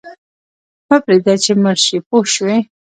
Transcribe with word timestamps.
مه 0.87 0.97
پرېږده 1.05 1.33
چې 1.43 1.51
مړ 1.63 1.77
شې 1.85 1.97
پوه 2.07 2.25
شوې!. 2.33 2.57